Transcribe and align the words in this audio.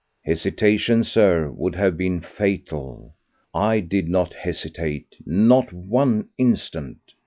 Hesitation, 0.25 1.03
Sir, 1.03 1.51
would 1.51 1.75
have 1.75 1.95
been 1.95 2.21
fatal. 2.21 3.13
I 3.53 3.81
did 3.81 4.09
not 4.09 4.33
hesitate; 4.33 5.15
not 5.27 5.71
one 5.71 6.27
instant. 6.39 6.97